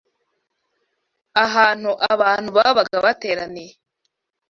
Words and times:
ahantu 1.45 1.91
abantu 2.11 2.49
babaga 2.57 2.97
bateraniye 3.05 3.73